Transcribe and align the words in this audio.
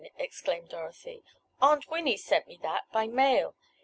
exclaimed 0.17 0.69
Dorothy. 0.69 1.21
"Aunt 1.61 1.87
Winnie 1.91 2.17
sent 2.17 2.47
me 2.47 2.57
that 2.63 2.85
by 2.91 3.05
mail. 3.05 3.53